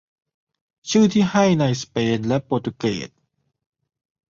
[0.89, 3.09] ชื่อที่ให้ในสเปนและโปรตุเกส